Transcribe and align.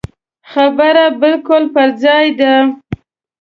خبره 0.51 1.05
بالکل 1.21 1.63
پر 1.73 1.89
ځای 2.03 2.27
ده. 2.39 2.53